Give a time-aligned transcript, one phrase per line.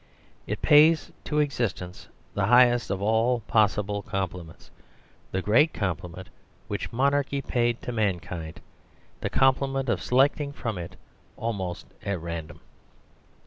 [0.47, 4.71] It pays to existence the highest of all possible compliments
[5.31, 6.27] the great compliment
[6.67, 8.61] which monarchy paid to mankind
[9.19, 10.95] the compliment of selecting from it
[11.37, 12.61] almost at random.